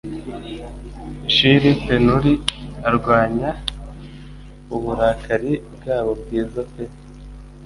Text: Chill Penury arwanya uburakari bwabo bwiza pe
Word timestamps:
Chill 1.31 1.63
Penury 1.85 2.33
arwanya 2.87 3.51
uburakari 4.75 5.53
bwabo 5.75 6.11
bwiza 6.21 6.61
pe 6.71 6.83